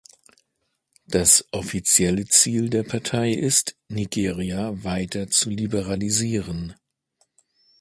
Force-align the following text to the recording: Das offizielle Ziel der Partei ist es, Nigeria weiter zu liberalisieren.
Das 1.05 1.47
offizielle 1.51 2.25
Ziel 2.25 2.71
der 2.71 2.81
Partei 2.81 3.33
ist 3.33 3.69
es, 3.69 3.75
Nigeria 3.95 4.83
weiter 4.83 5.27
zu 5.29 5.51
liberalisieren. 5.51 6.73